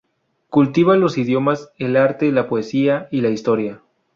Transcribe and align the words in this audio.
Cultiva 0.49 0.97
los 0.97 1.19
idiomas, 1.19 1.69
el 1.77 1.95
Arte, 1.95 2.31
la 2.31 2.47
Poesía 2.49 3.07
y 3.11 3.21
la 3.21 3.29
Historia. 3.29 3.83